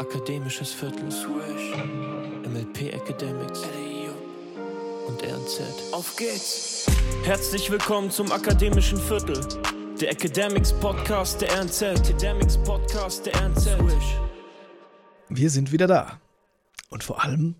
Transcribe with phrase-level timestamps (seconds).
[0.00, 1.76] Akademisches Viertel, Swish,
[2.48, 3.60] MLP Academics
[5.06, 5.92] und RNZ.
[5.92, 6.86] Auf geht's!
[7.22, 9.38] Herzlich willkommen zum Akademischen Viertel,
[10.00, 11.82] der Academics Podcast der RNZ.
[11.82, 13.64] Academics Podcast der RNZ.
[13.64, 14.18] Swish.
[15.28, 16.18] Wir sind wieder da.
[16.88, 17.56] Und vor allem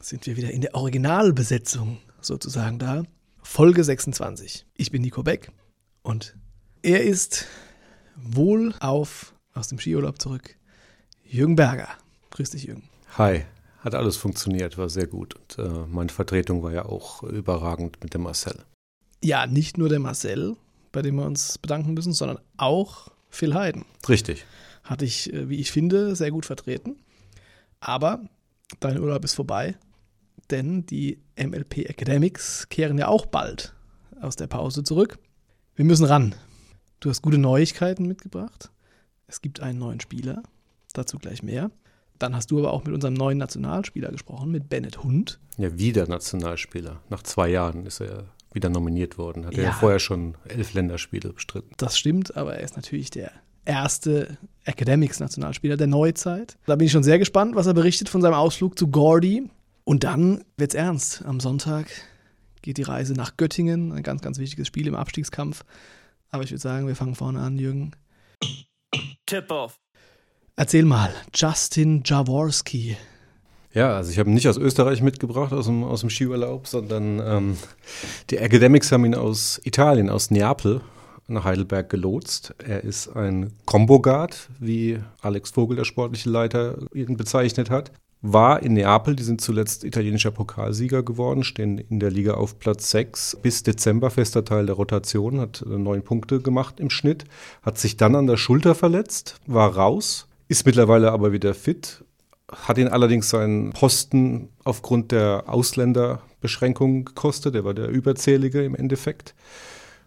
[0.00, 3.02] sind wir wieder in der Originalbesetzung sozusagen da.
[3.42, 4.64] Folge 26.
[4.78, 5.52] Ich bin Nico Beck
[6.00, 6.38] und
[6.80, 7.48] er ist
[8.16, 10.56] wohlauf aus dem Skiurlaub zurück.
[11.32, 11.88] Jürgen Berger.
[12.28, 12.82] Grüß dich, Jürgen.
[13.16, 13.46] Hi,
[13.78, 15.34] hat alles funktioniert, war sehr gut.
[15.34, 18.54] Und äh, meine Vertretung war ja auch überragend mit dem Marcel.
[19.24, 20.56] Ja, nicht nur der Marcel,
[20.92, 23.86] bei dem wir uns bedanken müssen, sondern auch Phil Heiden.
[24.06, 24.44] Richtig.
[24.84, 26.96] Hatte ich, äh, wie ich finde, sehr gut vertreten.
[27.80, 28.22] Aber
[28.80, 29.74] dein Urlaub ist vorbei,
[30.50, 33.74] denn die MLP Academics kehren ja auch bald
[34.20, 35.18] aus der Pause zurück.
[35.76, 36.34] Wir müssen ran.
[37.00, 38.70] Du hast gute Neuigkeiten mitgebracht.
[39.28, 40.42] Es gibt einen neuen Spieler,
[40.92, 41.70] dazu gleich mehr.
[42.18, 45.40] Dann hast du aber auch mit unserem neuen Nationalspieler gesprochen, mit Bennett Hund.
[45.58, 47.00] Ja, wieder Nationalspieler.
[47.10, 49.46] Nach zwei Jahren ist er wieder nominiert worden.
[49.46, 49.64] Hat ja.
[49.64, 51.72] er vorher schon elf Länderspiele bestritten.
[51.78, 53.32] Das stimmt, aber er ist natürlich der
[53.64, 56.56] erste Academics-Nationalspieler der Neuzeit.
[56.66, 59.48] Da bin ich schon sehr gespannt, was er berichtet von seinem Ausflug zu Gordy.
[59.84, 61.24] Und dann wird's ernst.
[61.24, 61.86] Am Sonntag
[62.62, 65.64] geht die Reise nach Göttingen, ein ganz, ganz wichtiges Spiel im Abstiegskampf.
[66.30, 67.92] Aber ich würde sagen, wir fangen vorne an, Jürgen.
[69.26, 69.81] Tip-Off.
[70.62, 72.96] Erzähl mal, Justin Jaworski.
[73.74, 77.18] Ja, also ich habe ihn nicht aus Österreich mitgebracht, aus dem, aus dem Skiurlaub, sondern
[77.18, 77.56] ähm,
[78.30, 80.80] die Academics haben ihn aus Italien, aus Neapel
[81.26, 82.54] nach Heidelberg gelotst.
[82.64, 87.90] Er ist ein Combo-Guard, wie Alex Vogel, der sportliche Leiter, ihn bezeichnet hat.
[88.20, 92.88] War in Neapel, die sind zuletzt italienischer Pokalsieger geworden, stehen in der Liga auf Platz
[92.92, 93.38] 6.
[93.42, 97.24] Bis Dezember fester Teil der Rotation, hat äh, neun Punkte gemacht im Schnitt,
[97.62, 102.04] hat sich dann an der Schulter verletzt, war raus, ist mittlerweile aber wieder fit,
[102.52, 107.54] hat ihn allerdings seinen Posten aufgrund der Ausländerbeschränkungen gekostet.
[107.54, 109.34] Er war der Überzählige im Endeffekt.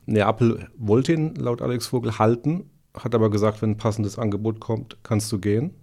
[0.05, 4.97] Neapel wollte ihn laut Alex Vogel halten, hat aber gesagt, wenn ein passendes Angebot kommt,
[5.01, 5.73] kannst du gehen.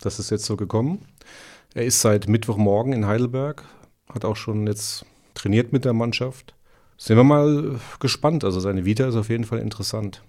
[0.00, 1.04] Das ist jetzt so gekommen.
[1.74, 3.62] Er ist seit Mittwochmorgen in Heidelberg,
[4.08, 5.04] hat auch schon jetzt
[5.34, 6.54] trainiert mit der Mannschaft.
[6.98, 8.44] Sind wir mal gespannt.
[8.44, 10.22] Also seine Vita ist auf jeden Fall interessant.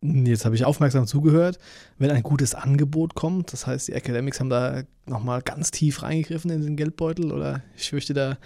[0.00, 1.58] Jetzt habe ich aufmerksam zugehört.
[1.98, 6.50] Wenn ein gutes Angebot kommt, das heißt, die Academics haben da nochmal ganz tief reingegriffen
[6.50, 8.38] in den Geldbeutel oder ich fürchte, da,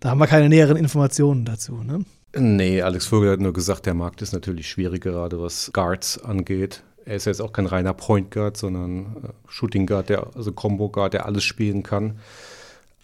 [0.00, 1.82] da haben wir keine näheren Informationen dazu.
[1.82, 2.04] Ne?
[2.36, 6.82] Nee, Alex Vogel hat nur gesagt, der Markt ist natürlich schwierig, gerade was Guards angeht.
[7.06, 10.90] Er ist jetzt auch kein reiner Point Guard, sondern äh, Shooting Guard, der, also Combo
[10.90, 12.18] Guard, der alles spielen kann.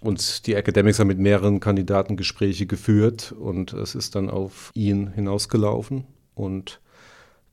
[0.06, 5.09] Und die Academics haben mit mehreren Kandidaten Gespräche geführt und es ist dann auf ihn
[5.09, 6.05] hinausgelaufen.
[6.37, 6.81] Und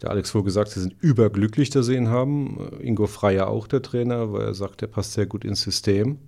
[0.04, 2.60] der Alex Vogel sagt, sie sind überglücklich, dass sie ihn haben.
[2.80, 6.20] Ingo Freier auch der Trainer, weil er sagt, er passt sehr gut ins System.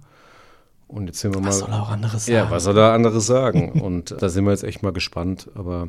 [0.87, 1.65] Und jetzt sind wir Was mal.
[1.65, 2.35] soll er auch anderes sagen?
[2.35, 3.71] Ja, was soll er anderes sagen?
[3.81, 5.49] Und da sind wir jetzt echt mal gespannt.
[5.55, 5.87] Aber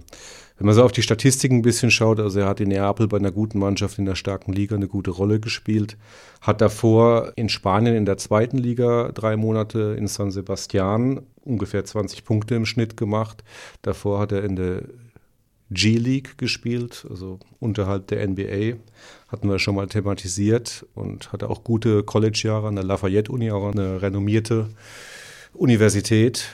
[0.58, 3.18] wenn man so auf die Statistiken ein bisschen schaut, also er hat in Neapel bei
[3.18, 5.98] einer guten Mannschaft in der starken Liga eine gute Rolle gespielt,
[6.40, 12.24] hat davor in Spanien in der zweiten Liga drei Monate in San Sebastian ungefähr 20
[12.24, 13.44] Punkte im Schnitt gemacht.
[13.82, 14.82] Davor hat er in der
[15.70, 18.76] G-League gespielt, also unterhalb der NBA,
[19.28, 24.00] hatten wir schon mal thematisiert und hatte auch gute College-Jahre an der Lafayette-Uni, auch eine
[24.00, 24.68] renommierte
[25.52, 26.48] Universität.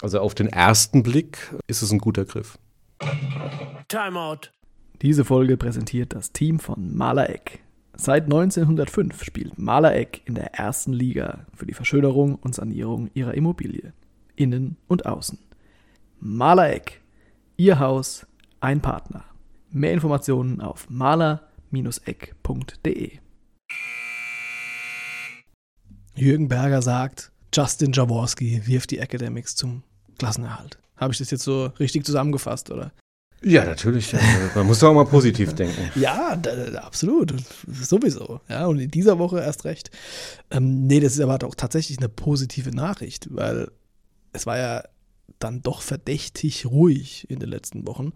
[0.00, 2.58] Also auf den ersten Blick ist es ein guter Griff.
[3.88, 4.50] Timeout.
[5.02, 7.60] Diese Folge präsentiert das Team von Malaeck.
[7.96, 13.92] Seit 1905 spielt Malaeck in der ersten Liga für die Verschönerung und Sanierung ihrer Immobilie,
[14.36, 15.38] innen und außen.
[16.20, 17.00] Malaeck,
[17.56, 18.26] Ihr Haus,
[18.64, 19.24] ein Partner.
[19.70, 21.42] Mehr Informationen auf maler-eck.de.
[26.16, 29.82] Jürgen Berger sagt, Justin Jaworski wirft die Academics zum
[30.18, 30.78] Klassenerhalt.
[30.96, 32.92] Habe ich das jetzt so richtig zusammengefasst, oder?
[33.42, 34.14] Ja, natürlich.
[34.54, 35.90] Man muss doch auch mal positiv denken.
[35.94, 36.40] Ja,
[36.76, 37.34] absolut.
[37.68, 38.40] Sowieso.
[38.48, 39.90] Ja, und in dieser Woche erst recht.
[40.50, 43.70] Ähm, nee, das ist aber auch tatsächlich eine positive Nachricht, weil
[44.32, 44.84] es war ja
[45.38, 48.14] dann doch verdächtig ruhig in den letzten Wochen.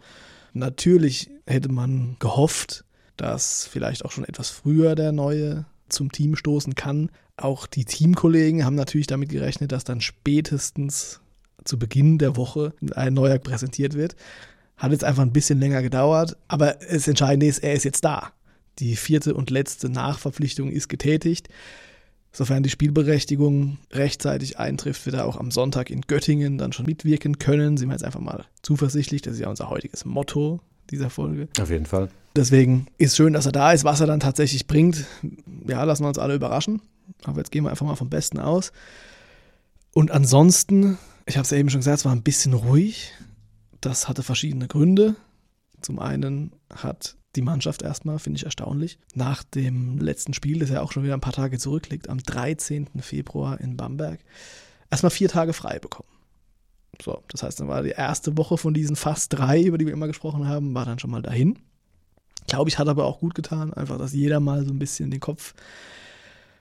[0.52, 2.84] Natürlich hätte man gehofft,
[3.16, 7.10] dass vielleicht auch schon etwas früher der Neue zum Team stoßen kann.
[7.36, 11.20] Auch die Teamkollegen haben natürlich damit gerechnet, dass dann spätestens
[11.64, 14.16] zu Beginn der Woche ein neuer präsentiert wird.
[14.76, 18.32] Hat jetzt einfach ein bisschen länger gedauert, aber das Entscheidende ist, er ist jetzt da.
[18.78, 21.48] Die vierte und letzte Nachverpflichtung ist getätigt.
[22.30, 27.38] Sofern die Spielberechtigung rechtzeitig eintrifft, wird er auch am Sonntag in Göttingen dann schon mitwirken
[27.38, 27.76] können.
[27.76, 29.22] Sind wir jetzt einfach mal zuversichtlich.
[29.22, 30.60] Das ist ja unser heutiges Motto
[30.90, 31.48] dieser Folge.
[31.58, 32.10] Auf jeden Fall.
[32.36, 33.84] Deswegen ist schön, dass er da ist.
[33.84, 35.06] Was er dann tatsächlich bringt,
[35.66, 36.82] ja, lassen wir uns alle überraschen.
[37.24, 38.72] Aber jetzt gehen wir einfach mal vom Besten aus.
[39.94, 43.14] Und ansonsten, ich habe es ja eben schon gesagt, es war ein bisschen ruhig.
[43.80, 45.16] Das hatte verschiedene Gründe.
[45.80, 50.82] Zum einen hat die Mannschaft erstmal, finde ich erstaunlich, nach dem letzten Spiel, das ja
[50.82, 52.88] auch schon wieder ein paar Tage zurückliegt, am 13.
[53.00, 54.20] Februar in Bamberg,
[54.90, 56.17] erstmal vier Tage frei bekommen.
[57.02, 59.92] So, das heißt, dann war die erste Woche von diesen fast drei, über die wir
[59.92, 61.58] immer gesprochen haben, war dann schon mal dahin.
[62.46, 65.20] Glaube ich, hat aber auch gut getan, einfach, dass jeder mal so ein bisschen den
[65.20, 65.54] Kopf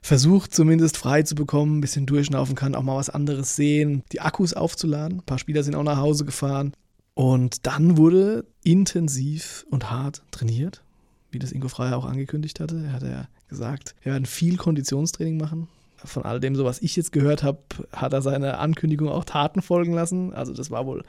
[0.02, 4.22] versucht, zumindest frei zu bekommen, ein bisschen durchschnaufen kann, auch mal was anderes sehen, die
[4.22, 5.20] Akkus aufzuladen.
[5.20, 6.74] Ein paar Spieler sind auch nach Hause gefahren.
[7.14, 10.84] Und dann wurde intensiv und hart trainiert,
[11.32, 12.84] wie das Ingo Freier auch angekündigt hatte.
[12.86, 15.68] Er hat ja gesagt, wir werden viel Konditionstraining machen.
[16.04, 17.60] Von all dem, so was ich jetzt gehört habe,
[17.92, 20.34] hat er seine Ankündigung auch Taten folgen lassen.
[20.34, 21.04] Also das war wohl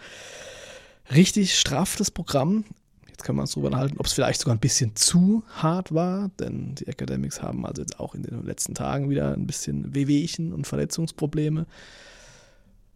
[1.14, 2.64] richtig straff, das Programm.
[3.08, 6.31] Jetzt können wir uns darüber unterhalten, ob es vielleicht sogar ein bisschen zu hart war,
[6.38, 10.52] denn die Academics haben also jetzt auch in den letzten Tagen wieder ein bisschen Wehwehchen
[10.52, 11.67] und Verletzungsprobleme.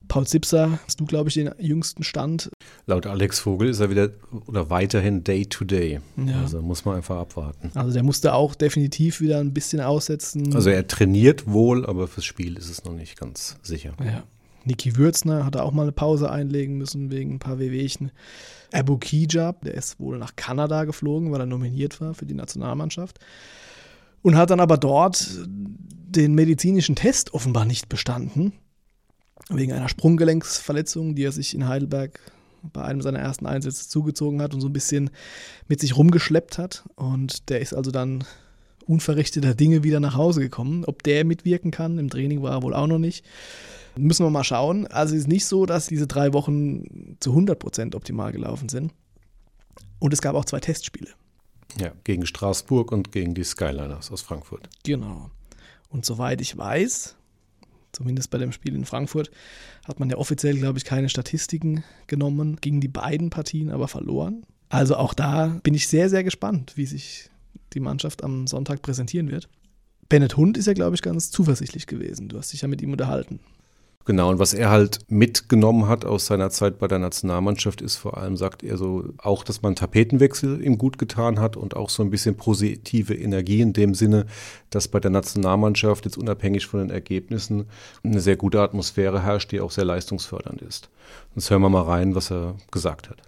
[0.09, 2.51] Paul Zipser, hast du, glaube ich, den jüngsten Stand?
[2.87, 4.11] Laut Alex Vogel ist er wieder
[4.47, 6.01] oder weiterhin Day to Day.
[6.17, 6.41] Ja.
[6.43, 7.71] Also muss man einfach abwarten.
[7.75, 10.55] Also der musste auch definitiv wieder ein bisschen aussetzen.
[10.55, 13.95] Also er trainiert wohl, aber fürs Spiel ist es noch nicht ganz sicher.
[14.05, 14.25] Ja.
[14.65, 18.13] Niki Würzner hat auch mal eine Pause einlegen müssen wegen ein paar Wehwehchen.
[18.73, 23.19] Abu Kijab, der ist wohl nach Kanada geflogen, weil er nominiert war für die Nationalmannschaft.
[24.23, 28.53] Und hat dann aber dort den medizinischen Test offenbar nicht bestanden
[29.49, 32.21] wegen einer Sprunggelenksverletzung, die er sich in Heidelberg
[32.63, 35.11] bei einem seiner ersten Einsätze zugezogen hat und so ein bisschen
[35.69, 36.85] mit sich rumgeschleppt hat.
[36.95, 38.25] Und der ist also dann
[38.87, 40.85] unverrichteter Dinge wieder nach Hause gekommen.
[40.85, 43.25] Ob der mitwirken kann, im Training war er wohl auch noch nicht.
[43.97, 44.87] Müssen wir mal schauen.
[44.87, 48.93] Also es ist nicht so, dass diese drei Wochen zu 100% optimal gelaufen sind.
[49.99, 51.11] Und es gab auch zwei Testspiele.
[51.79, 54.69] Ja, gegen Straßburg und gegen die Skyliners aus Frankfurt.
[54.85, 55.31] Genau.
[55.89, 57.17] Und soweit ich weiß,
[57.93, 59.31] zumindest bei dem Spiel in Frankfurt,
[59.87, 64.45] hat man ja offiziell, glaube ich, keine Statistiken genommen, gegen die beiden Partien aber verloren.
[64.69, 67.31] Also auch da bin ich sehr, sehr gespannt, wie sich
[67.75, 69.49] die Mannschaft am Sonntag präsentieren wird.
[70.09, 72.29] Bennett Hund ist ja, glaube ich, ganz zuversichtlich gewesen.
[72.29, 73.41] Du hast dich ja mit ihm unterhalten.
[74.05, 78.17] Genau, und was er halt mitgenommen hat aus seiner Zeit bei der Nationalmannschaft ist vor
[78.17, 82.03] allem, sagt er so, auch, dass man Tapetenwechsel ihm gut getan hat und auch so
[82.03, 84.27] ein bisschen positive Energie in dem Sinne,
[84.71, 87.67] dass bei der Nationalmannschaft jetzt unabhängig von den Ergebnissen
[88.03, 90.89] eine sehr gute Atmosphäre herrscht, die auch sehr leistungsfördernd ist.
[91.37, 93.23] Jetzt hören wir mal rein, was er gesagt hat.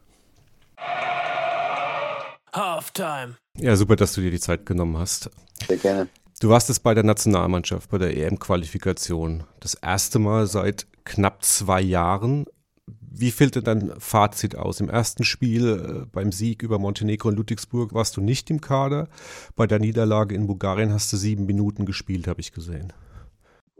[2.52, 3.36] Halftime.
[3.58, 5.30] Ja, super, dass du dir die Zeit genommen hast.
[5.68, 6.08] Sehr gerne.
[6.44, 9.44] Du warst es bei der Nationalmannschaft, bei der EM-Qualifikation.
[9.60, 12.44] Das erste Mal seit knapp zwei Jahren.
[12.86, 14.78] Wie fällt denn dein Fazit aus?
[14.80, 19.08] Im ersten Spiel äh, beim Sieg über Montenegro und Ludwigsburg warst du nicht im Kader.
[19.56, 22.92] Bei der Niederlage in Bulgarien hast du sieben Minuten gespielt, habe ich gesehen.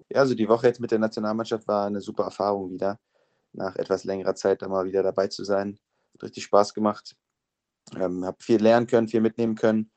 [0.09, 2.99] Ja, also die Woche jetzt mit der Nationalmannschaft war eine super Erfahrung wieder.
[3.53, 5.79] Nach etwas längerer Zeit da mal wieder dabei zu sein.
[6.15, 7.15] Hat richtig Spaß gemacht.
[7.95, 9.91] Ähm, habe viel lernen können, viel mitnehmen können.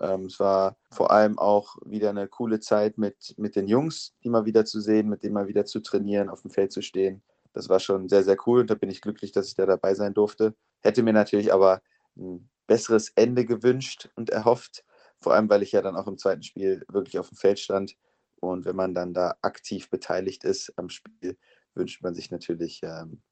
[0.00, 4.28] Ähm, es war vor allem auch wieder eine coole Zeit mit, mit den Jungs, die
[4.28, 7.22] mal wieder zu sehen, mit denen mal wieder zu trainieren, auf dem Feld zu stehen.
[7.52, 9.94] Das war schon sehr, sehr cool und da bin ich glücklich, dass ich da dabei
[9.94, 10.54] sein durfte.
[10.80, 11.82] Hätte mir natürlich aber
[12.16, 14.84] ein besseres Ende gewünscht und erhofft,
[15.20, 17.96] vor allem weil ich ja dann auch im zweiten Spiel wirklich auf dem Feld stand.
[18.40, 21.38] Und wenn man dann da aktiv beteiligt ist am Spiel,
[21.74, 23.22] wünscht man sich natürlich, ähm,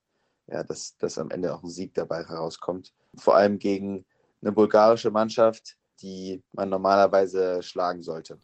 [0.47, 2.95] ja, dass, dass am Ende auch ein Sieg dabei herauskommt.
[3.17, 4.07] Vor allem gegen
[4.41, 8.39] eine bulgarische Mannschaft, die man normalerweise schlagen sollte.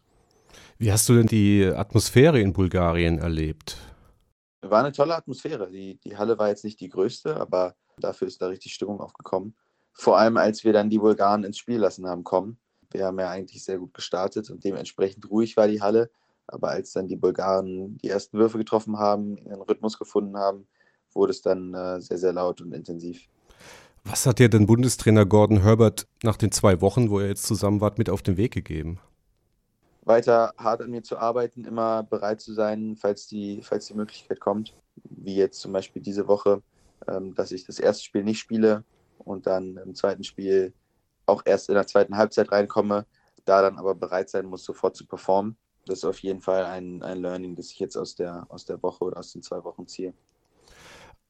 [0.77, 3.77] Wie hast du denn die Atmosphäre in Bulgarien erlebt?
[4.61, 5.69] War eine tolle Atmosphäre.
[5.69, 9.55] Die, die Halle war jetzt nicht die größte, aber dafür ist da richtig Stimmung aufgekommen.
[9.93, 12.57] Vor allem, als wir dann die Bulgaren ins Spiel lassen haben kommen.
[12.91, 16.09] Wir haben ja eigentlich sehr gut gestartet und dementsprechend ruhig war die Halle.
[16.47, 20.67] Aber als dann die Bulgaren die ersten Würfe getroffen haben, ihren Rhythmus gefunden haben,
[21.13, 23.27] wurde es dann äh, sehr, sehr laut und intensiv.
[24.03, 27.81] Was hat dir denn Bundestrainer Gordon Herbert nach den zwei Wochen, wo er jetzt zusammen
[27.81, 28.99] war, mit auf den Weg gegeben?
[30.03, 34.39] Weiter hart an mir zu arbeiten, immer bereit zu sein, falls die, falls die Möglichkeit
[34.39, 34.75] kommt.
[35.03, 36.61] Wie jetzt zum Beispiel diese Woche,
[37.07, 38.83] ähm, dass ich das erste Spiel nicht spiele
[39.19, 40.73] und dann im zweiten Spiel
[41.25, 43.05] auch erst in der zweiten Halbzeit reinkomme,
[43.45, 45.55] da dann aber bereit sein muss, sofort zu performen.
[45.85, 48.81] Das ist auf jeden Fall ein, ein Learning, das ich jetzt aus der, aus der
[48.81, 50.13] Woche oder aus den zwei Wochen ziehe.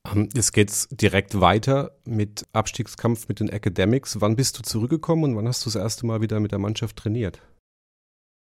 [0.07, 4.21] Ähm, jetzt geht es direkt weiter mit Abstiegskampf mit den Academics.
[4.21, 6.97] Wann bist du zurückgekommen und wann hast du das erste Mal wieder mit der Mannschaft
[6.97, 7.41] trainiert?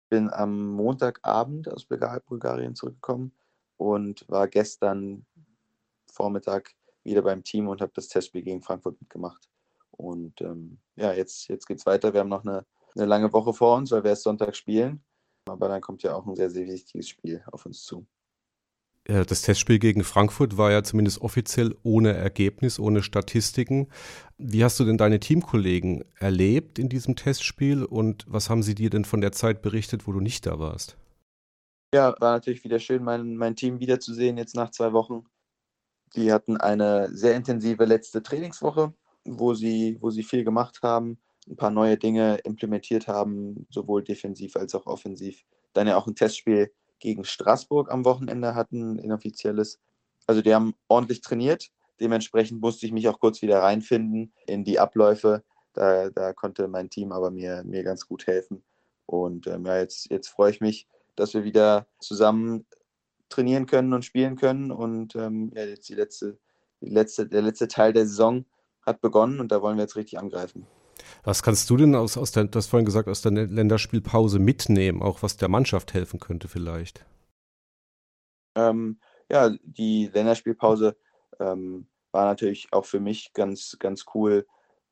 [0.03, 3.31] Ich bin am Montagabend aus Bulgarien zurückgekommen
[3.77, 5.25] und war gestern
[6.11, 9.49] Vormittag wieder beim Team und habe das Testspiel gegen Frankfurt mitgemacht.
[9.91, 12.13] Und ähm, ja, jetzt, jetzt es weiter.
[12.13, 15.03] Wir haben noch eine, eine lange Woche vor uns, weil wir erst Sonntag spielen.
[15.45, 18.05] Aber dann kommt ja auch ein sehr, sehr wichtiges Spiel auf uns zu.
[19.05, 23.89] Das Testspiel gegen Frankfurt war ja zumindest offiziell ohne Ergebnis, ohne Statistiken.
[24.37, 28.89] Wie hast du denn deine Teamkollegen erlebt in diesem Testspiel und was haben sie dir
[28.89, 30.95] denn von der Zeit berichtet, wo du nicht da warst?
[31.93, 35.25] Ja, war natürlich wieder schön, mein, mein Team wiederzusehen jetzt nach zwei Wochen.
[36.15, 38.93] Die hatten eine sehr intensive letzte Trainingswoche,
[39.25, 41.17] wo sie, wo sie viel gemacht haben,
[41.49, 45.43] ein paar neue Dinge implementiert haben, sowohl defensiv als auch offensiv.
[45.73, 46.71] Dann ja auch ein Testspiel
[47.03, 49.79] gegen Straßburg am Wochenende hatten, inoffizielles.
[50.25, 51.69] Also die haben ordentlich trainiert.
[51.99, 55.43] Dementsprechend musste ich mich auch kurz wieder reinfinden in die Abläufe.
[55.73, 58.63] Da, da konnte mein Team aber mir, mir ganz gut helfen.
[59.05, 62.65] Und ähm, ja, jetzt, jetzt freue ich mich, dass wir wieder zusammen
[63.27, 64.71] trainieren können und spielen können.
[64.71, 66.39] Und ähm, ja, jetzt die letzte,
[66.79, 68.45] die letzte, der letzte Teil der Saison
[68.81, 70.67] hat begonnen und da wollen wir jetzt richtig angreifen.
[71.23, 75.23] Was kannst du denn aus, aus der, du vorhin gesagt, aus der Länderspielpause mitnehmen, auch
[75.23, 77.05] was der Mannschaft helfen könnte vielleicht?
[78.55, 80.95] Ähm, ja, die Länderspielpause
[81.39, 84.45] ähm, war natürlich auch für mich ganz, ganz cool,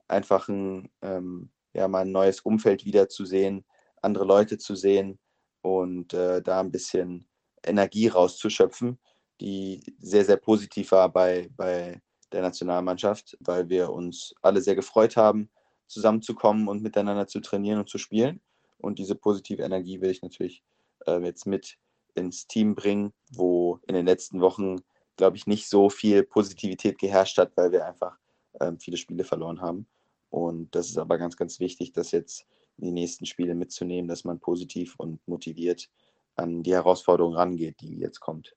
[0.07, 3.65] einfach ein, ähm, ja, mal ein neues Umfeld wiederzusehen,
[4.01, 5.19] andere Leute zu sehen
[5.61, 7.27] und äh, da ein bisschen
[7.63, 8.99] Energie rauszuschöpfen,
[9.39, 12.01] die sehr, sehr positiv war bei, bei
[12.31, 15.49] der Nationalmannschaft, weil wir uns alle sehr gefreut haben,
[15.91, 18.41] zusammenzukommen und miteinander zu trainieren und zu spielen.
[18.77, 20.63] Und diese positive Energie will ich natürlich
[21.05, 21.77] äh, jetzt mit
[22.15, 24.77] ins Team bringen, wo in den letzten Wochen,
[25.17, 28.17] glaube ich, nicht so viel Positivität geherrscht hat, weil wir einfach
[28.59, 29.87] ähm, viele Spiele verloren haben.
[30.29, 32.45] Und das ist aber ganz, ganz wichtig, das jetzt
[32.77, 35.89] in die nächsten Spiele mitzunehmen, dass man positiv und motiviert
[36.35, 38.55] an die Herausforderung rangeht, die jetzt kommt.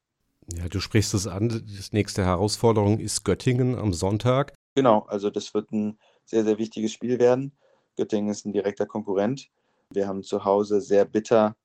[0.52, 1.48] Ja, du sprichst es an.
[1.48, 4.54] Die nächste Herausforderung ist Göttingen am Sonntag.
[4.74, 7.52] Genau, also das wird ein sehr, sehr wichtiges Spiel werden.
[7.96, 9.50] Göttingen ist ein direkter Konkurrent.
[9.90, 11.56] Wir haben zu Hause sehr bitter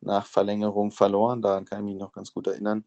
[0.00, 1.42] nach Verlängerung verloren.
[1.42, 2.84] Daran kann ich mich noch ganz gut erinnern.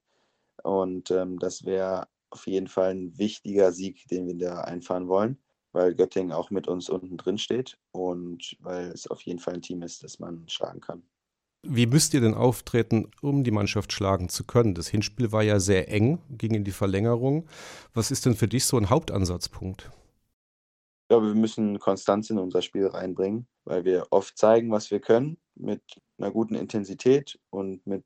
[0.64, 5.38] Und ähm, das wäre auf jeden Fall ein wichtiger Sieg, den wir da einfahren wollen,
[5.74, 9.62] weil Göttingen auch mit uns unten drin steht und weil es auf jeden Fall ein
[9.62, 11.04] Team ist, das man schlagen kann.
[11.64, 14.74] Wie müsst ihr denn auftreten, um die Mannschaft schlagen zu können?
[14.74, 17.48] Das Hinspiel war ja sehr eng, ging in die Verlängerung.
[17.94, 19.92] Was ist denn für dich so ein Hauptansatzpunkt?
[21.12, 25.38] Glaube, wir müssen Konstanz in unser Spiel reinbringen, weil wir oft zeigen, was wir können,
[25.56, 25.82] mit
[26.18, 28.06] einer guten Intensität und mit,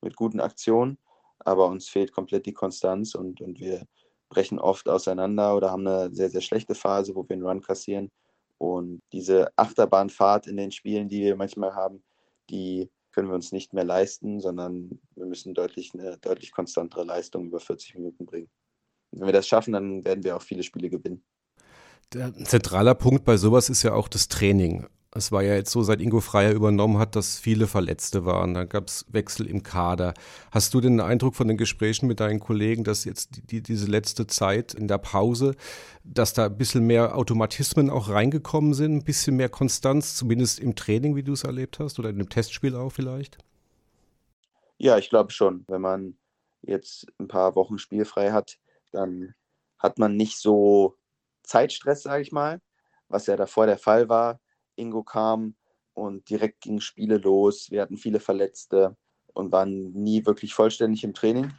[0.00, 0.96] mit guten Aktionen.
[1.40, 3.86] Aber uns fehlt komplett die Konstanz und, und wir
[4.30, 8.10] brechen oft auseinander oder haben eine sehr, sehr schlechte Phase, wo wir einen Run kassieren.
[8.56, 12.02] Und diese Achterbahnfahrt in den Spielen, die wir manchmal haben,
[12.48, 17.48] die können wir uns nicht mehr leisten, sondern wir müssen deutlich eine deutlich konstantere Leistung
[17.48, 18.48] über 40 Minuten bringen.
[19.10, 21.22] Und wenn wir das schaffen, dann werden wir auch viele Spiele gewinnen.
[22.12, 24.86] Der zentraler Punkt bei sowas ist ja auch das Training.
[25.12, 28.54] Es war ja jetzt so, seit Ingo Freier übernommen hat, dass viele Verletzte waren.
[28.54, 30.14] Dann gab es Wechsel im Kader.
[30.52, 34.28] Hast du den Eindruck von den Gesprächen mit deinen Kollegen, dass jetzt die, diese letzte
[34.28, 35.56] Zeit in der Pause,
[36.04, 40.76] dass da ein bisschen mehr Automatismen auch reingekommen sind, ein bisschen mehr Konstanz, zumindest im
[40.76, 43.38] Training, wie du es erlebt hast, oder in dem Testspiel auch vielleicht?
[44.78, 45.64] Ja, ich glaube schon.
[45.66, 46.16] Wenn man
[46.62, 48.58] jetzt ein paar Wochen spielfrei hat,
[48.92, 49.34] dann
[49.76, 50.96] hat man nicht so
[51.50, 52.60] Zeitstress, sage ich mal,
[53.08, 54.40] was ja davor der Fall war.
[54.76, 55.56] Ingo kam
[55.94, 57.70] und direkt gingen Spiele los.
[57.70, 58.96] Wir hatten viele Verletzte
[59.34, 61.52] und waren nie wirklich vollständig im Training.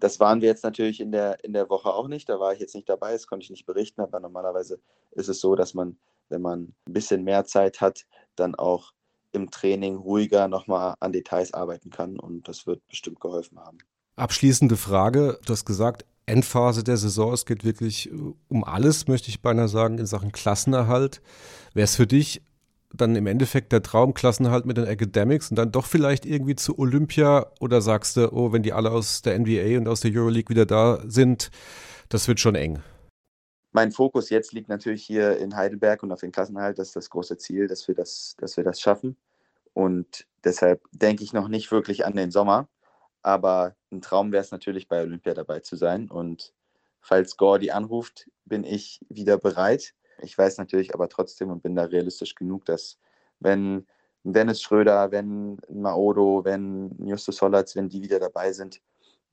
[0.00, 2.28] Das waren wir jetzt natürlich in der, in der Woche auch nicht.
[2.28, 4.02] Da war ich jetzt nicht dabei, das konnte ich nicht berichten.
[4.02, 4.80] Aber normalerweise
[5.12, 8.92] ist es so, dass man, wenn man ein bisschen mehr Zeit hat, dann auch
[9.32, 12.18] im Training ruhiger nochmal an Details arbeiten kann.
[12.18, 13.78] Und das wird bestimmt geholfen haben.
[14.16, 15.40] Abschließende Frage.
[15.46, 17.32] Du hast gesagt, Endphase der Saison.
[17.32, 18.14] Es geht wirklich äh,
[18.48, 21.20] um alles, möchte ich beinahe sagen, in Sachen Klassenerhalt.
[21.74, 22.42] Wäre es für dich
[22.92, 26.78] dann im Endeffekt der Traum Klassenerhalt mit den Academics und dann doch vielleicht irgendwie zu
[26.78, 30.48] Olympia oder sagst du, oh, wenn die alle aus der NBA und aus der Euroleague
[30.48, 31.50] wieder da sind,
[32.08, 32.80] das wird schon eng?
[33.72, 36.78] Mein Fokus jetzt liegt natürlich hier in Heidelberg und auf den Klassenerhalt.
[36.78, 39.16] Das ist das große Ziel, dass wir das, dass wir das schaffen.
[39.74, 42.68] Und deshalb denke ich noch nicht wirklich an den Sommer.
[43.22, 46.10] Aber ein Traum wäre es natürlich, bei Olympia dabei zu sein.
[46.10, 46.54] Und
[47.00, 49.94] falls Gordy anruft, bin ich wieder bereit.
[50.20, 52.98] Ich weiß natürlich aber trotzdem und bin da realistisch genug, dass
[53.40, 53.86] wenn
[54.24, 58.80] Dennis Schröder, wenn Maodo, wenn Justus Hollatz, wenn die wieder dabei sind,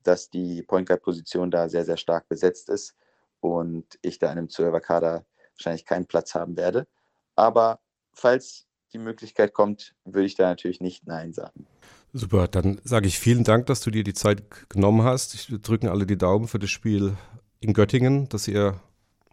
[0.04, 2.96] dass die Point Guard Position da sehr, sehr stark besetzt ist
[3.40, 5.26] und ich da in einem 12 Kader
[5.56, 6.88] wahrscheinlich keinen Platz haben werde.
[7.36, 7.80] Aber
[8.14, 11.68] falls die Möglichkeit kommt, würde ich da natürlich nicht Nein sagen.
[12.18, 15.52] Super, dann sage ich vielen Dank, dass du dir die Zeit genommen hast.
[15.52, 17.18] Wir drücken alle die Daumen für das Spiel
[17.60, 18.80] in Göttingen, dass ihr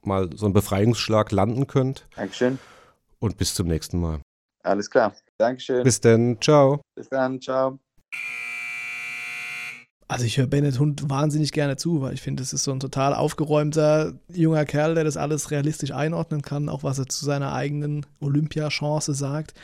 [0.03, 2.09] mal so einen Befreiungsschlag landen könnt.
[2.17, 2.59] Dankeschön.
[3.21, 4.19] Und bis zum nächsten Mal.
[4.65, 5.15] Alles klar.
[5.39, 5.85] Dankeschön.
[5.85, 6.41] Bis dann.
[6.41, 6.81] Ciao.
[6.97, 7.41] Bis dann.
[7.41, 7.79] Ciao.
[10.09, 12.81] Also ich höre Bennett Hund wahnsinnig gerne zu, weil ich finde, es ist so ein
[12.81, 17.53] total aufgeräumter junger Kerl, der das alles realistisch einordnen kann, auch was er zu seiner
[17.53, 19.55] eigenen Olympiachance sagt.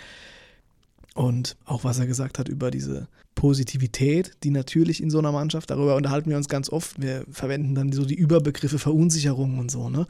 [1.18, 5.68] Und auch was er gesagt hat über diese Positivität, die natürlich in so einer Mannschaft,
[5.68, 9.90] darüber unterhalten wir uns ganz oft, wir verwenden dann so die Überbegriffe Verunsicherung und so,
[9.90, 10.06] ne?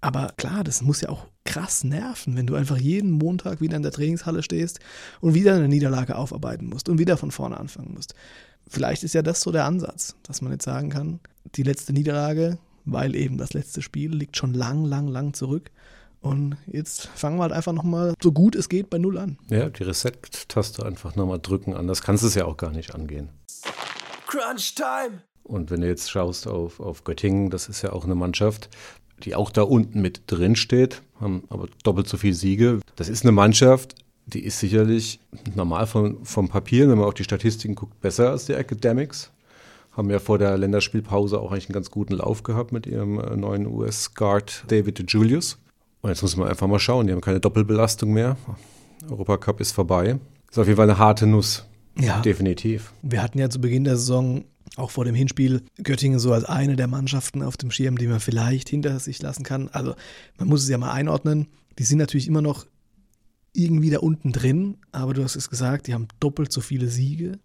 [0.00, 3.84] Aber klar, das muss ja auch krass nerven, wenn du einfach jeden Montag wieder in
[3.84, 4.80] der Trainingshalle stehst
[5.20, 8.16] und wieder eine Niederlage aufarbeiten musst und wieder von vorne anfangen musst.
[8.66, 11.20] Vielleicht ist ja das so der Ansatz, dass man jetzt sagen kann,
[11.54, 15.70] die letzte Niederlage, weil eben das letzte Spiel liegt schon lang, lang, lang zurück.
[16.20, 19.38] Und jetzt fangen wir halt einfach nochmal so gut es geht bei Null an.
[19.50, 21.74] Ja, die Reset-Taste einfach nochmal drücken.
[21.74, 23.30] Anders kannst du es ja auch gar nicht angehen.
[24.26, 25.22] Crunch Time!
[25.44, 28.68] Und wenn du jetzt schaust auf, auf Göttingen, das ist ja auch eine Mannschaft,
[29.22, 32.80] die auch da unten mit drin steht, haben aber doppelt so viele Siege.
[32.96, 33.94] Das ist eine Mannschaft,
[34.26, 35.20] die ist sicherlich
[35.54, 39.32] normal vom, vom Papier, wenn man auf die Statistiken guckt, besser als die Academics.
[39.92, 43.36] Haben ja vor der Länderspielpause auch eigentlich einen ganz guten Lauf gehabt mit ihrem äh,
[43.36, 45.58] neuen US-Guard David Julius.
[46.00, 48.36] Und jetzt muss man einfach mal schauen, die haben keine Doppelbelastung mehr.
[49.10, 50.18] Europacup ist vorbei.
[50.50, 51.66] Ist auf jeden Fall eine harte Nuss.
[51.98, 52.20] Ja.
[52.20, 52.92] Definitiv.
[53.02, 54.44] Wir hatten ja zu Beginn der Saison
[54.76, 58.20] auch vor dem Hinspiel Göttingen so als eine der Mannschaften auf dem Schirm, die man
[58.20, 59.68] vielleicht hinter sich lassen kann.
[59.68, 59.94] Also
[60.38, 61.48] man muss es ja mal einordnen.
[61.78, 62.66] Die sind natürlich immer noch
[63.52, 67.38] irgendwie da unten drin, aber du hast es gesagt, die haben doppelt so viele Siege.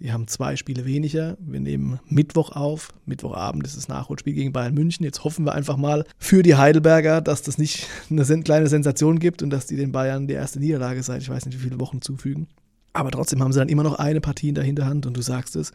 [0.00, 1.38] Die haben zwei Spiele weniger.
[1.40, 2.92] Wir nehmen Mittwoch auf.
[3.06, 5.04] Mittwochabend ist das Nachholspiel gegen Bayern München.
[5.04, 9.42] Jetzt hoffen wir einfach mal für die Heidelberger, dass das nicht eine kleine Sensation gibt
[9.42, 12.02] und dass die den Bayern die erste Niederlage seit ich weiß nicht wie viele Wochen
[12.02, 12.48] zufügen.
[12.92, 15.56] Aber trotzdem haben sie dann immer noch eine Partie in der Hinterhand und du sagst
[15.56, 15.72] es,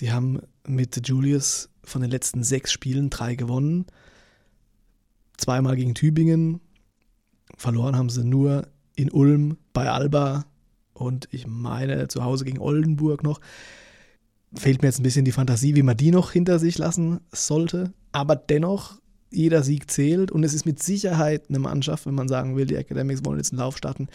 [0.00, 3.86] die haben mit Julius von den letzten sechs Spielen drei gewonnen.
[5.36, 6.60] Zweimal gegen Tübingen.
[7.56, 8.66] Verloren haben sie nur
[8.96, 10.44] in Ulm bei Alba
[10.94, 13.40] und ich meine zu Hause gegen Oldenburg noch.
[14.54, 17.92] Fehlt mir jetzt ein bisschen die Fantasie, wie man die noch hinter sich lassen sollte.
[18.12, 22.56] Aber dennoch, jeder Sieg zählt und es ist mit Sicherheit eine Mannschaft, wenn man sagen
[22.56, 24.08] will, die Academics wollen jetzt einen Lauf starten,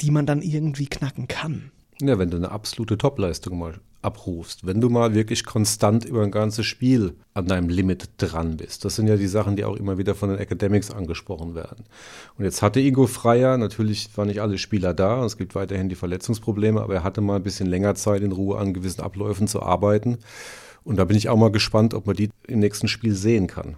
[0.00, 1.70] die man dann irgendwie knacken kann.
[2.00, 6.30] Ja, wenn du eine absolute Topleistung mal abrufst, wenn du mal wirklich konstant über ein
[6.30, 8.84] ganzes Spiel an deinem Limit dran bist.
[8.84, 11.84] Das sind ja die Sachen, die auch immer wieder von den Academics angesprochen werden.
[12.36, 15.96] Und jetzt hatte Ingo Freier, natürlich waren nicht alle Spieler da, es gibt weiterhin die
[15.96, 19.62] Verletzungsprobleme, aber er hatte mal ein bisschen länger Zeit in Ruhe an gewissen Abläufen zu
[19.62, 20.18] arbeiten.
[20.84, 23.76] Und da bin ich auch mal gespannt, ob man die im nächsten Spiel sehen kann.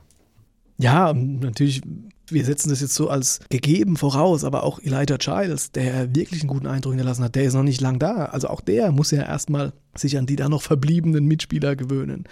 [0.80, 1.82] Ja, natürlich,
[2.28, 6.48] wir setzen das jetzt so als gegeben voraus, aber auch Elijah Childs, der wirklich einen
[6.48, 8.24] guten Eindruck hinterlassen hat, der ist noch nicht lang da.
[8.26, 12.24] Also auch der muss ja erstmal sich an die da noch verbliebenen Mitspieler gewöhnen.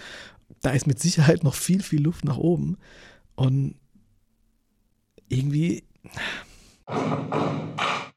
[0.61, 2.77] Da ist mit Sicherheit noch viel, viel Luft nach oben.
[3.35, 3.75] Und
[5.27, 5.83] irgendwie.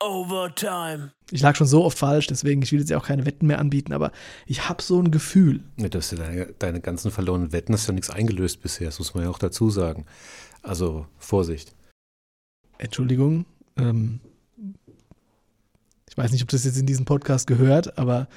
[0.02, 1.12] Overtime.
[1.30, 3.58] Ich lag schon so oft falsch, deswegen ich will jetzt ja auch keine Wetten mehr
[3.58, 4.12] anbieten, aber
[4.46, 5.60] ich habe so ein Gefühl.
[5.76, 9.14] Ja, das ja deine, deine ganzen verlorenen Wetten hast ja nichts eingelöst bisher, das muss
[9.14, 10.06] man ja auch dazu sagen.
[10.62, 11.74] Also Vorsicht.
[12.78, 13.46] Entschuldigung.
[13.76, 14.20] Ähm,
[16.08, 18.28] ich weiß nicht, ob das jetzt in diesem Podcast gehört, aber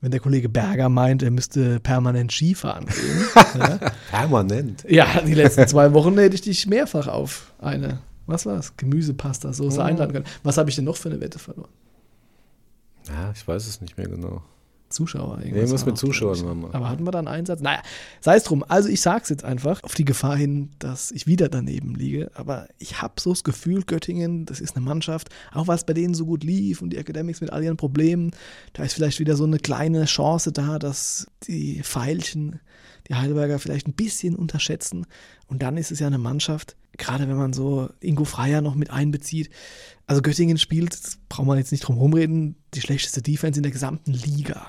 [0.00, 3.24] wenn der Kollege Berger meint, er müsste permanent Skifahren gehen.
[3.58, 3.78] ja,
[4.10, 4.84] Permanent.
[4.86, 8.76] ja, die letzten zwei Wochen hätte ich dich mehrfach auf eine, was war's?
[8.76, 9.84] Gemüsepasta, Soße Oh.
[9.84, 10.26] einladen können.
[10.42, 11.70] Was habe ich denn noch für eine Wette verloren?
[13.08, 14.42] Ja, ich weiß es nicht mehr genau.
[14.90, 15.40] Zuschauer.
[15.42, 16.44] Irgendwas mit Zuschauern ich.
[16.44, 16.70] mal.
[16.72, 17.60] Aber hatten wir da einen Einsatz?
[17.60, 17.82] Naja,
[18.20, 18.64] sei es drum.
[18.68, 22.30] Also ich sag's jetzt einfach, auf die Gefahr hin, dass ich wieder daneben liege.
[22.34, 25.94] Aber ich habe so das Gefühl, Göttingen, das ist eine Mannschaft, auch weil es bei
[25.94, 28.30] denen so gut lief und die Academics mit all ihren Problemen,
[28.72, 32.60] da ist vielleicht wieder so eine kleine Chance da, dass die Pfeilchen,
[33.08, 35.06] die Heidelberger vielleicht ein bisschen unterschätzen.
[35.46, 38.90] Und dann ist es ja eine Mannschaft, gerade wenn man so Ingo Freier noch mit
[38.90, 39.50] einbezieht.
[40.06, 43.72] Also Göttingen spielt, das braucht man jetzt nicht drum rumreden, die schlechteste Defense in der
[43.72, 44.66] gesamten Liga.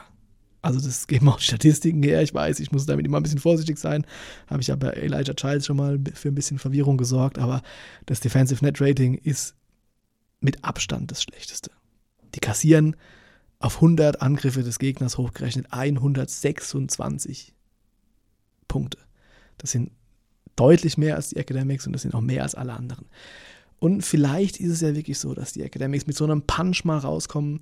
[0.61, 2.23] Also das geben auch Statistiken her.
[2.23, 4.05] Ich weiß, ich muss damit immer ein bisschen vorsichtig sein.
[4.47, 7.37] Habe ich aber Elijah Childs schon mal für ein bisschen Verwirrung gesorgt.
[7.37, 7.61] Aber
[8.07, 9.55] das Defensive Net Rating ist
[10.39, 11.69] mit Abstand das schlechteste.
[12.33, 12.95] Die kassieren
[13.59, 17.54] auf 100 Angriffe des Gegners hochgerechnet 126
[18.67, 18.97] Punkte.
[19.57, 19.91] Das sind
[20.55, 23.05] deutlich mehr als die Academics und das sind auch mehr als alle anderen.
[23.79, 26.97] Und vielleicht ist es ja wirklich so, dass die Academics mit so einem Punch mal
[26.97, 27.59] rauskommen,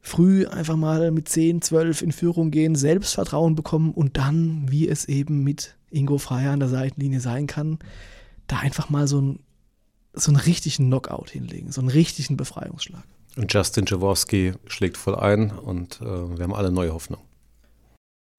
[0.00, 5.06] früh einfach mal mit 10, 12 in Führung gehen, Selbstvertrauen bekommen und dann, wie es
[5.06, 7.78] eben mit Ingo Freier an der Seitenlinie sein kann,
[8.46, 9.40] da einfach mal so, ein,
[10.12, 13.04] so einen richtigen Knockout hinlegen, so einen richtigen Befreiungsschlag.
[13.36, 17.20] Und Justin Jaworski schlägt voll ein und äh, wir haben alle neue Hoffnung.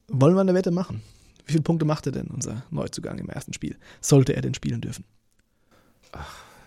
[0.07, 1.01] Wollen wir eine Wette machen?
[1.47, 3.77] Wie viele Punkte macht er denn, unser Neuzugang im ersten Spiel?
[4.01, 5.05] Sollte er denn spielen dürfen?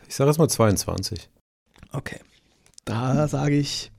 [0.08, 1.28] Ich sage jetzt mal 22.
[1.92, 2.18] Okay.
[2.84, 3.90] Da sage ich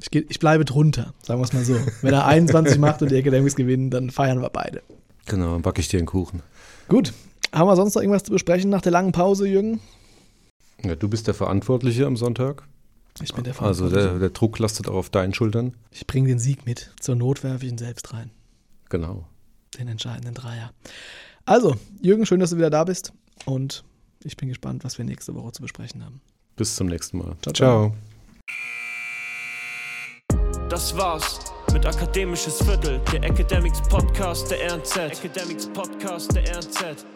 [0.00, 1.76] Ich, geh, ich bleibe drunter, sagen wir es mal so.
[2.02, 4.82] Wenn er 21 macht und die Academics gewinnen, dann feiern wir beide.
[5.26, 6.42] Genau, dann backe ich dir einen Kuchen.
[6.88, 7.12] Gut.
[7.52, 9.80] Haben wir sonst noch irgendwas zu besprechen nach der langen Pause, Jürgen?
[10.84, 12.62] Ja, du bist der Verantwortliche am Sonntag.
[13.20, 14.08] Ich bin der Also Verantwortliche.
[14.10, 15.74] der, der Druck lastet auch auf deinen Schultern.
[15.90, 16.92] ich bringe den Sieg mit.
[17.00, 18.30] Zur Not werfe ich ihn selbst rein.
[18.90, 19.26] Genau.
[19.76, 20.72] Den entscheidenden Dreier.
[21.44, 23.12] Also, Jürgen, schön, dass du wieder da bist.
[23.44, 23.84] Und
[24.24, 26.20] ich bin gespannt, was wir nächste Woche zu besprechen haben.
[26.56, 27.36] Bis zum nächsten Mal.
[27.42, 27.94] Ciao, ciao.
[30.68, 31.40] Das war's
[31.72, 34.96] mit Akademisches Viertel, der Academics Podcast der RNZ.
[34.96, 37.06] Academics Podcast der RNZ.